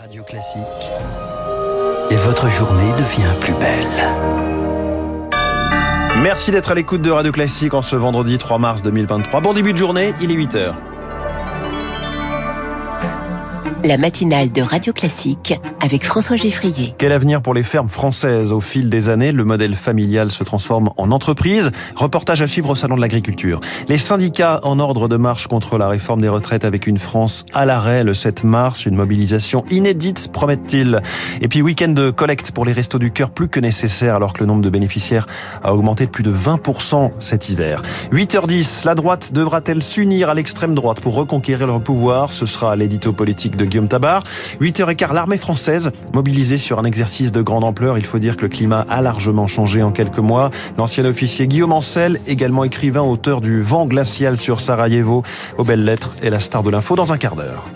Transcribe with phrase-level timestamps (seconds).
[0.00, 0.60] Radio Classique.
[2.10, 3.86] Et votre journée devient plus belle.
[6.22, 9.40] Merci d'être à l'écoute de Radio Classique en ce vendredi 3 mars 2023.
[9.40, 10.72] Bon début de journée, il est 8h.
[13.84, 16.94] La matinale de Radio Classique avec François Geffrier.
[16.96, 20.88] Quel avenir pour les fermes françaises Au fil des années, le modèle familial se transforme
[20.96, 21.70] en entreprise.
[21.94, 23.60] Reportage à suivre au Salon de l'Agriculture.
[23.88, 27.66] Les syndicats en ordre de marche contre la réforme des retraites avec une France à
[27.66, 28.86] l'arrêt le 7 mars.
[28.86, 31.02] Une mobilisation inédite, promettent-ils.
[31.42, 34.40] Et puis week-end de collecte pour les restos du cœur plus que nécessaire alors que
[34.40, 35.26] le nombre de bénéficiaires
[35.62, 37.82] a augmenté de plus de 20% cet hiver.
[38.12, 42.32] 8h10, la droite devra-t-elle s'unir à l'extrême droite pour reconquérir leur pouvoir?
[42.32, 44.22] Ce sera l'édito politique de Guillaume Tabar.
[44.60, 47.98] 8h15, l'armée française mobilisée sur un exercice de grande ampleur.
[47.98, 50.52] Il faut dire que le climat a largement changé en quelques mois.
[50.78, 55.24] L'ancien officier Guillaume Ancel, également écrivain, auteur du Vent glacial sur Sarajevo,
[55.58, 57.66] aux belles lettres, est la star de l'info dans un quart d'heure.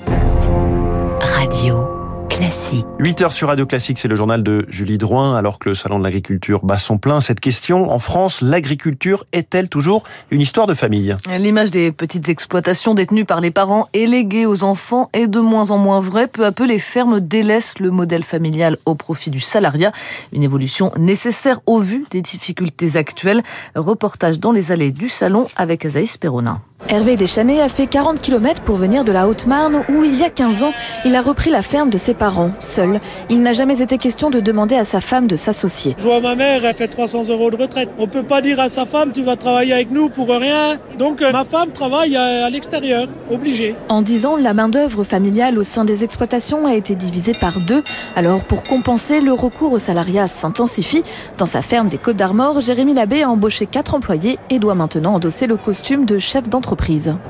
[1.20, 1.97] Radio
[2.38, 2.86] Classique.
[3.00, 5.98] 8 heures sur Radio Classique, c'est le journal de Julie Drouin, alors que le Salon
[5.98, 7.18] de l'Agriculture bat son plein.
[7.18, 11.16] Cette question, en France, l'agriculture est-elle toujours une histoire de famille?
[11.36, 15.72] L'image des petites exploitations détenues par les parents et léguées aux enfants est de moins
[15.72, 16.28] en moins vraie.
[16.28, 19.90] Peu à peu, les fermes délaissent le modèle familial au profit du salariat.
[20.32, 23.42] Une évolution nécessaire au vu des difficultés actuelles.
[23.74, 26.62] Reportage dans les allées du Salon avec Azaïs Perronin.
[26.86, 30.30] Hervé Deschanets a fait 40 km pour venir de la Haute-Marne où, il y a
[30.30, 30.72] 15 ans,
[31.04, 33.00] il a repris la ferme de ses parents, seul.
[33.28, 35.96] Il n'a jamais été question de demander à sa femme de s'associer.
[35.98, 37.90] Je vois ma mère, elle fait 300 euros de retraite.
[37.98, 40.78] On peut pas dire à sa femme, tu vas travailler avec nous pour rien.
[40.98, 43.74] Donc euh, ma femme travaille à, l'extérieur, obligée.
[43.88, 47.82] En 10 ans, la main-d'œuvre familiale au sein des exploitations a été divisée par deux.
[48.14, 51.02] Alors, pour compenser, le recours au salariat s'intensifie.
[51.36, 55.14] Dans sa ferme des Côtes d'Armor, Jérémy Labbé a embauché quatre employés et doit maintenant
[55.14, 56.67] endosser le costume de chef d'entreprise.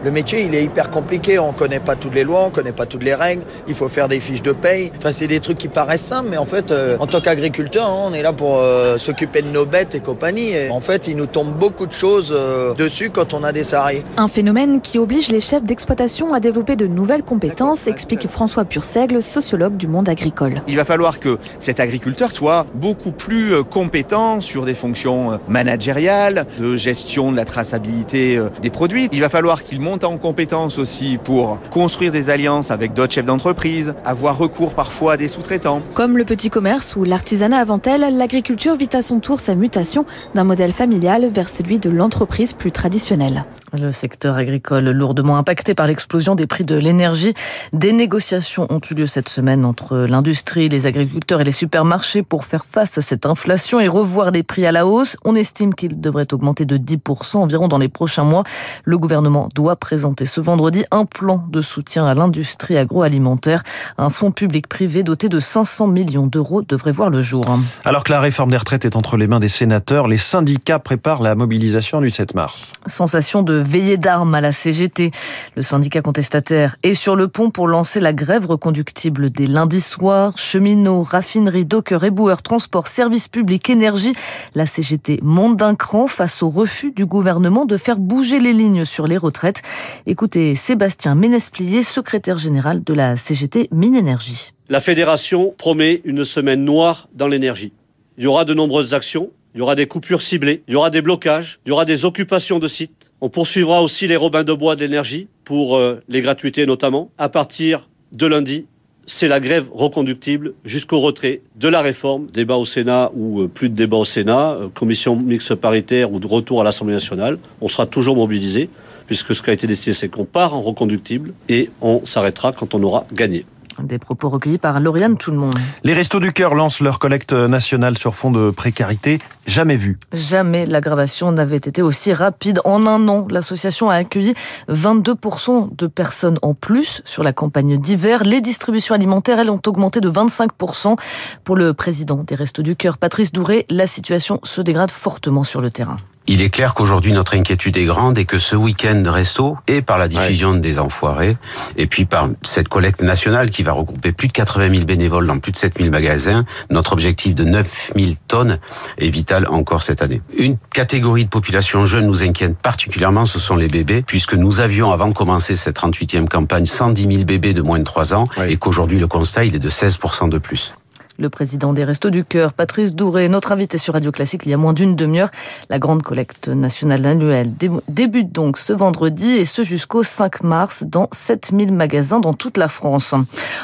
[0.04, 1.38] Le métier, il est hyper compliqué.
[1.38, 3.42] On connaît pas toutes les lois, on connaît pas toutes les règles.
[3.66, 4.92] Il faut faire des fiches de paye.
[4.98, 8.08] Enfin, c'est des trucs qui paraissent simples, mais en fait, euh, en tant qu'agriculteur, hein,
[8.10, 10.52] on est là pour euh, s'occuper de nos bêtes et compagnie.
[10.52, 13.64] Et en fait, il nous tombe beaucoup de choses euh, dessus quand on a des
[13.64, 14.04] salariés.
[14.16, 19.22] Un phénomène qui oblige les chefs d'exploitation à développer de nouvelles compétences, explique François Purseigle,
[19.22, 20.62] sociologue du monde agricole.
[20.68, 26.76] Il va falloir que cet agriculteur soit beaucoup plus compétent sur des fonctions managériales, de
[26.76, 29.08] gestion de la traçabilité des produits.
[29.12, 33.26] Il va falloir qu'il monte en compétences aussi pour construire des alliances avec d'autres chefs
[33.26, 35.82] d'entreprise, avoir recours parfois à des sous-traitants.
[35.94, 40.04] Comme le petit commerce ou l'artisanat avant elle, l'agriculture vit à son tour sa mutation
[40.34, 43.44] d'un modèle familial vers celui de l'entreprise plus traditionnelle.
[43.76, 47.34] Le secteur agricole lourdement impacté par l'explosion des prix de l'énergie.
[47.74, 52.46] Des négociations ont eu lieu cette semaine entre l'industrie, les agriculteurs et les supermarchés pour
[52.46, 55.18] faire face à cette inflation et revoir les prix à la hausse.
[55.24, 58.42] On estime qu'ils devraient augmenter de 10% environ dans les prochains mois.
[58.84, 63.62] Le gouvernement doit présenter ce vendredi un plan de soutien à l'industrie agroalimentaire.
[63.98, 67.44] Un fonds public-privé doté de 500 millions d'euros devrait voir le jour.
[67.84, 71.22] Alors que la réforme des retraites est entre les mains des sénateurs, les syndicats préparent
[71.22, 72.72] la mobilisation du 7 mars.
[72.86, 75.10] Sensation de veillée d'armes à la CGT.
[75.56, 80.36] Le syndicat contestataire est sur le pont pour lancer la grève reconductible dès lundi soir.
[80.38, 84.12] Cheminots, raffineries, dockers, éboueurs, transports, services publics, énergie.
[84.54, 88.84] La CGT monte d'un cran face au refus du gouvernement de faire bouger les lignes
[88.84, 89.62] sur les retraites.
[90.06, 94.52] Écoutez Sébastien Ménesplier, secrétaire général de la CGT Mine Énergie.
[94.68, 97.72] La fédération promet une semaine noire dans l'énergie.
[98.18, 100.90] Il y aura de nombreuses actions, il y aura des coupures ciblées, il y aura
[100.90, 103.07] des blocages, il y aura des occupations de sites.
[103.20, 107.10] On poursuivra aussi les robins de bois d'énergie pour euh, les gratuités notamment.
[107.18, 108.66] À partir de lundi,
[109.06, 112.26] c'est la grève reconductible jusqu'au retrait de la réforme.
[112.26, 116.20] Débat au Sénat ou euh, plus de débat au Sénat, euh, commission mixte paritaire ou
[116.20, 117.38] de retour à l'Assemblée nationale.
[117.60, 118.70] On sera toujours mobilisé
[119.08, 122.76] puisque ce qui a été décidé, c'est qu'on part en reconductible et on s'arrêtera quand
[122.76, 123.44] on aura gagné.
[123.82, 125.54] Des propos recueillis par Lauriane Tout le monde.
[125.84, 129.18] Les Restos du Cœur lancent leur collecte nationale sur fond de précarité.
[129.48, 129.96] Jamais vu.
[130.12, 132.60] Jamais l'aggravation n'avait été aussi rapide.
[132.66, 134.34] En un an, l'association a accueilli
[134.68, 138.24] 22% de personnes en plus sur la campagne d'hiver.
[138.24, 140.96] Les distributions alimentaires, elles, ont augmenté de 25%.
[141.44, 145.62] Pour le président des Restos du Cœur, Patrice Douré, la situation se dégrade fortement sur
[145.62, 145.96] le terrain.
[146.30, 149.96] Il est clair qu'aujourd'hui notre inquiétude est grande et que ce week-end resto, et par
[149.96, 150.60] la diffusion ouais.
[150.60, 151.38] des enfoirés,
[151.78, 155.38] et puis par cette collecte nationale qui va regrouper plus de 80 000 bénévoles dans
[155.38, 158.58] plus de 7 000 magasins, notre objectif de 9 000 tonnes
[158.98, 159.08] est
[159.46, 160.20] encore cette année.
[160.36, 164.90] Une catégorie de population jeune nous inquiète particulièrement, ce sont les bébés, puisque nous avions
[164.90, 168.56] avant de commencer cette 38e campagne 110 000 bébés de moins de 3 ans, et
[168.56, 170.74] qu'aujourd'hui le constat il est de 16% de plus.
[171.20, 174.54] Le président des Restos du Cœur, Patrice Douré, notre invité sur Radio Classique il y
[174.54, 175.32] a moins d'une demi-heure.
[175.68, 177.50] La grande collecte nationale annuelle
[177.88, 182.68] débute donc ce vendredi et ce jusqu'au 5 mars dans 7000 magasins dans toute la
[182.68, 183.16] France.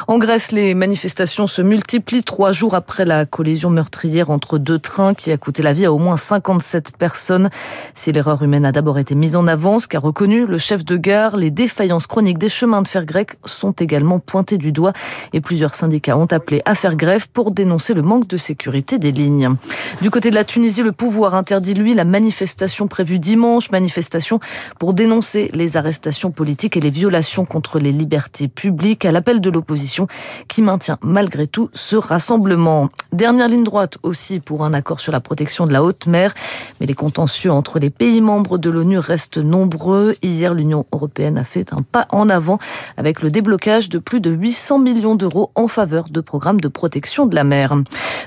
[0.09, 5.15] En Grèce, les manifestations se multiplient trois jours après la collision meurtrière entre deux trains
[5.15, 7.51] qui a coûté la vie à au moins 57 personnes.
[7.95, 10.97] Si l'erreur humaine a d'abord été mise en avant, ce qu'a reconnu le chef de
[10.97, 14.93] gare, les défaillances chroniques des chemins de fer grecs sont également pointées du doigt
[15.33, 19.13] et plusieurs syndicats ont appelé à faire grève pour dénoncer le manque de sécurité des
[19.13, 19.57] lignes.
[20.01, 24.41] Du côté de la Tunisie, le pouvoir interdit lui la manifestation prévue dimanche, manifestation
[24.79, 29.51] pour dénoncer les arrestations politiques et les violations contre les libertés publiques à l'appel de
[29.51, 30.07] l'opposition
[30.49, 32.89] qui maintient malgré tout ce rassemblement.
[33.13, 36.35] Dernière ligne droite aussi pour un accord sur la protection de la haute mer,
[36.81, 40.17] mais les contentieux entre les pays membres de l'ONU restent nombreux.
[40.23, 42.59] Hier, l'Union européenne a fait un pas en avant
[42.97, 47.27] avec le déblocage de plus de 800 millions d'euros en faveur de programmes de protection
[47.27, 47.77] de la mer.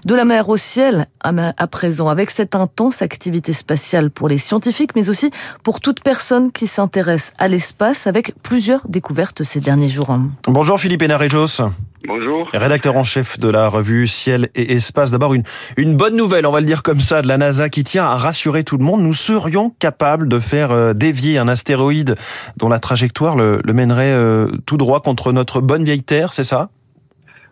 [0.06, 4.96] De la mer au ciel, à présent, avec cette intense activité spatiale pour les scientifiques,
[4.96, 5.32] mais aussi
[5.64, 10.14] pour toute personne qui s'intéresse à l'espace, avec plusieurs découvertes ces derniers jours.
[10.48, 11.62] Bonjour Philippe Hénarejos.
[12.08, 12.48] Bonjour.
[12.54, 15.12] Rédacteur en chef de la revue Ciel et Espace.
[15.12, 15.44] D'abord, une,
[15.76, 18.16] une bonne nouvelle, on va le dire comme ça, de la NASA qui tient à
[18.16, 19.02] rassurer tout le monde.
[19.02, 22.16] Nous serions capables de faire euh, dévier un astéroïde
[22.56, 26.70] dont la trajectoire le, mènerait euh, tout droit contre notre bonne vieille Terre, c'est ça?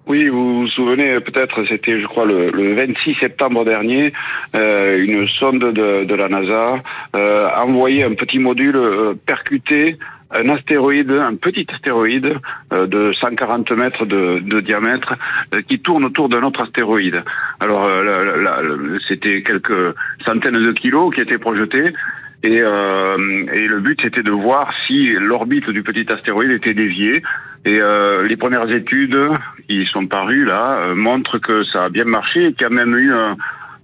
[0.07, 4.13] Oui, vous vous souvenez peut-être, c'était je crois le, 26 septembre dernier,
[4.55, 6.81] euh, une sonde de, de la NASA
[7.13, 8.79] a envoyé un petit module
[9.25, 9.97] percuté
[10.31, 12.33] un astéroïde, un petit astéroïde
[12.73, 15.15] euh, de 140 mètres de, de diamètre
[15.53, 17.23] euh, qui tourne autour d'un autre astéroïde.
[17.59, 21.93] Alors euh, c'était quelques centaines de kilos qui étaient projetés.
[22.43, 27.23] Et, et le but c'était de voir si l'orbite du petit astéroïde était déviée.
[27.65, 27.79] Et
[28.27, 29.17] les premières études
[29.67, 32.95] qui sont parues là montrent que ça a bien marché et qu'il y a même
[32.95, 33.35] eu un,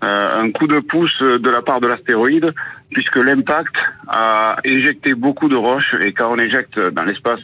[0.01, 2.53] un coup de pouce de la part de l'astéroïde
[2.91, 3.75] puisque l'impact
[4.07, 7.39] a éjecté beaucoup de roches et quand on éjecte dans l'espace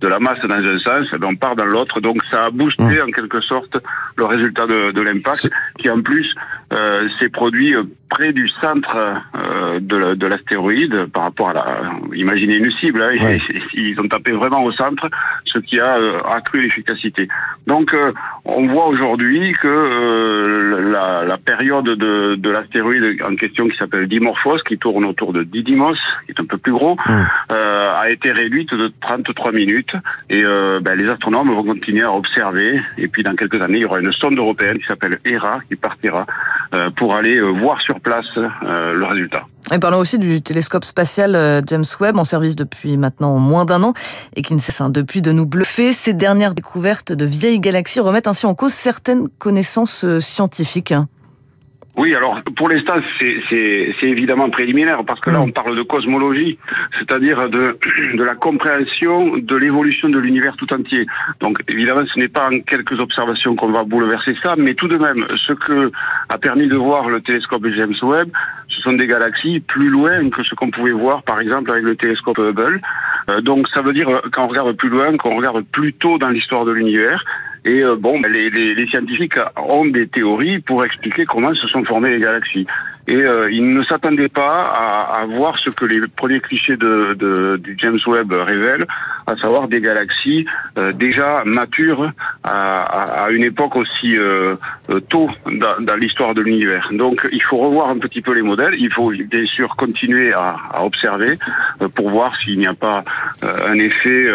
[0.00, 2.00] de la masse dans un sens, ben, on part dans l'autre.
[2.00, 3.02] Donc ça a boosté mmh.
[3.02, 3.76] en quelque sorte
[4.16, 6.34] le résultat de, de l'impact qui en plus
[6.72, 7.74] euh, s'est produit
[8.08, 11.82] près du centre euh, de l'astéroïde par rapport à la...
[12.14, 13.38] Imaginez une cible, hein,
[13.74, 15.08] ils ont tapé vraiment au centre,
[15.44, 17.28] ce qui a euh, accru l'efficacité.
[17.66, 17.94] Donc
[18.44, 24.58] on voit aujourd'hui que la, la, période de, de l'astéroïde en question qui s'appelle Dimorphos,
[24.68, 25.96] qui tourne autour de Didymos,
[26.26, 27.26] qui est un peu plus gros, mmh.
[27.50, 29.94] a été réduite de 33 minutes
[30.30, 32.80] et euh, ben, les astronomes vont continuer à observer.
[32.98, 35.76] Et puis dans quelques années, il y aura une sonde européenne qui s'appelle ERA qui
[35.76, 36.55] partira euh,
[36.96, 39.46] pour aller euh, voir sur place le résultat.
[39.72, 43.94] Et parlons aussi du télescope spatial James Webb en service depuis maintenant moins d'un an
[44.36, 45.92] et qui ne cesse hein, depuis de nous bluffer.
[45.92, 50.94] Ces dernières découvertes de vieilles galaxies remettent ainsi en cause certaines connaissances scientifiques.
[51.96, 56.58] Oui, alors pour l'instant, c'est évidemment préliminaire parce que là, on parle de cosmologie,
[56.98, 57.78] c'est-à-dire de,
[58.14, 61.06] de la compréhension de l'évolution de l'univers tout entier.
[61.40, 64.98] Donc évidemment, ce n'est pas en quelques observations qu'on va bouleverser ça, mais tout de
[64.98, 65.90] même, ce que
[66.28, 68.28] a permis de voir le télescope James Webb,
[68.68, 71.96] ce sont des galaxies plus loin que ce qu'on pouvait voir, par exemple, avec le
[71.96, 72.82] télescope Hubble.
[73.30, 76.28] Euh, donc ça veut dire, quand on regarde plus loin, qu'on regarde plus tôt dans
[76.28, 77.24] l'histoire de l'univers.
[77.66, 81.66] Et euh, bon, ben, les, les, les, scientifiques ont des théories pour expliquer comment se
[81.66, 82.64] sont formées les galaxies.
[83.08, 87.14] Et euh, ils ne s'attendaient pas à, à, voir ce que les premiers clichés de,
[87.14, 88.86] de, du James Webb révèlent,
[89.26, 90.44] à savoir des galaxies
[90.76, 92.10] euh, déjà matures
[92.42, 94.56] à, à, une époque aussi euh,
[94.90, 96.88] euh tôt dans, dans l'histoire de l'univers.
[96.92, 100.56] Donc il faut revoir un petit peu les modèles, il faut bien sûr continuer à,
[100.72, 101.38] à observer
[101.82, 103.04] euh, pour voir s'il n'y a pas
[103.42, 104.26] un effet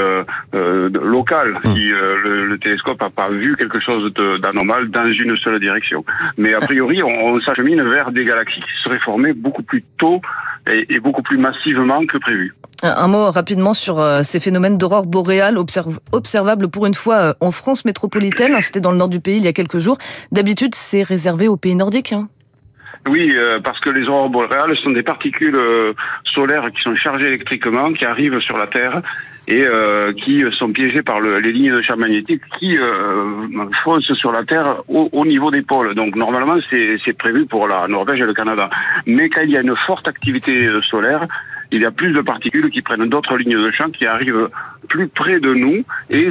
[0.53, 1.74] local, mmh.
[1.74, 6.05] si le, le, télescope n'a pas vu quelque chose d'anormal dans une seule direction.
[6.38, 10.22] Mais a priori, on, on s'achemine vers des galaxies qui serait formé beaucoup plus tôt
[10.68, 12.53] et, beaucoup plus massivement que prévu.
[12.84, 15.58] Un mot rapidement sur euh, ces phénomènes d'aurore boréale
[16.12, 18.60] observables pour une fois euh, en France métropolitaine.
[18.62, 19.98] C'était dans le nord du pays il y a quelques jours.
[20.32, 22.13] D'habitude, c'est réservé aux pays nordiques.
[22.13, 22.27] Hein.
[23.10, 25.60] Oui, euh, parce que les aurores boréales sont des particules
[26.24, 29.01] solaires qui sont chargées électriquement, qui arrivent sur la Terre
[29.48, 34.13] et euh, qui sont piégés par le, les lignes de champ magnétique qui euh, foncent
[34.13, 35.96] sur la Terre au, au niveau des pôles.
[35.96, 38.70] Donc normalement c'est prévu pour la Norvège et le Canada.
[39.05, 41.27] Mais quand il y a une forte activité euh, solaire,
[41.72, 44.50] il y a plus de particules qui prennent d'autres lignes de champ qui arrivent
[44.89, 46.29] plus près de nous et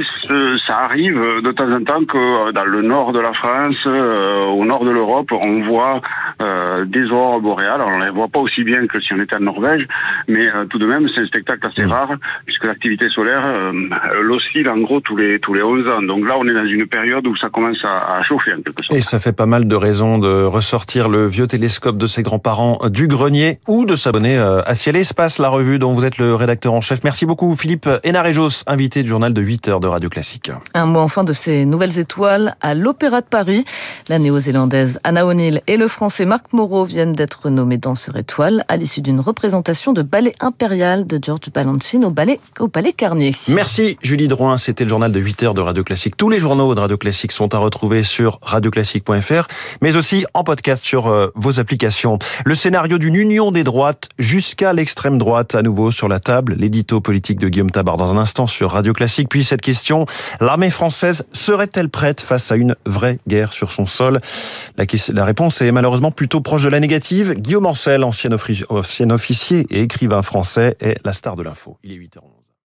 [0.67, 4.63] ça arrive de temps en temps que dans le nord de la France, euh, au
[4.65, 5.99] nord de l'Europe, on voit
[6.41, 7.81] euh, des aurores boréales.
[7.81, 9.85] Alors, on les voit pas aussi bien que si on était en Norvège,
[10.27, 12.11] mais euh, tout de même, c'est un spectacle assez rare,
[12.45, 16.01] puisque l'activité solaire, euh, oscille en gros tous les, tous les 11 ans.
[16.01, 18.83] Donc là, on est dans une période où ça commence à, à chauffer en quelque
[18.83, 18.97] sorte.
[18.97, 22.79] Et ça fait pas mal de raisons de ressortir le vieux télescope de ses grands-parents
[22.89, 26.17] du grenier ou de s'abonner euh, à Ciel et Espace, la revue dont vous êtes
[26.17, 27.03] le rédacteur en chef.
[27.03, 30.51] Merci beaucoup Philippe Hénarejos, invité du journal de 8 heures de Radio Classique.
[30.73, 33.65] Un mot enfin de ces nouvelles étoiles à l'Opéra de Paris.
[34.09, 38.77] La néo-zélandaise Anna O'Neill et le français Marc Moreau viennent d'être nommés danseurs étoiles à
[38.77, 42.39] l'issue d'une représentation de ballet impérial de George Balanchine au, ballet,
[42.71, 43.31] Palais Carnier.
[43.47, 46.17] Merci Julie Drouin, c'était le journal de 8 heures de Radio Classique.
[46.17, 49.47] Tous les journaux de Radio Classique sont à retrouver sur radioclassique.fr,
[49.81, 52.17] mais aussi en podcast sur euh, vos applications.
[52.45, 56.55] Le scénario d'une union des droites jusqu'à l'extrême droite, à nouveau sur la table.
[56.57, 59.29] L'édito politique de Guillaume Tabar dans un instant sur Radio Classique.
[59.29, 60.05] Puis cette question,
[60.39, 66.11] l'armée française serait-elle prête face à une vraie guerre sur son la, réponse est malheureusement
[66.11, 67.33] plutôt proche de la négative.
[67.33, 68.29] Guillaume Ancel, ancien,
[68.69, 71.77] ancien officier et écrivain français, est la star de l'info.
[71.83, 72.40] Il est 8h11.